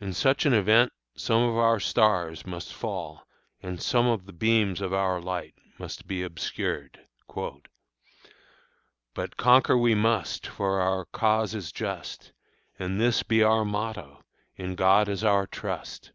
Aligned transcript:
In 0.00 0.14
such 0.14 0.46
an 0.46 0.54
event 0.54 0.90
some 1.14 1.42
of 1.42 1.54
our 1.54 1.78
stars 1.80 2.46
must 2.46 2.72
fall 2.72 3.26
and 3.62 3.78
some 3.78 4.06
of 4.06 4.24
the 4.24 4.32
beams 4.32 4.80
of 4.80 4.94
our 4.94 5.20
light 5.20 5.54
must 5.78 6.06
be 6.06 6.22
obscured. 6.22 6.98
"But 9.12 9.36
conquer 9.36 9.76
we 9.76 9.94
must, 9.94 10.46
for 10.46 10.80
our 10.80 11.04
cause 11.04 11.52
it 11.54 11.58
is 11.58 11.72
just, 11.72 12.32
And 12.78 12.98
this 12.98 13.22
be 13.22 13.42
our 13.42 13.66
motto, 13.66 14.24
'In 14.56 14.76
God 14.76 15.10
is 15.10 15.22
our 15.22 15.46
trust.' 15.46 16.12